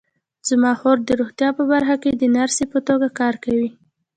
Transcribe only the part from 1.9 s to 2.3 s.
کې د